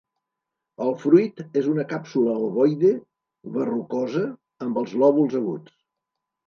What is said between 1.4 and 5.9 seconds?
és una càpsula ovoide verrucosa amb els lòbuls aguts.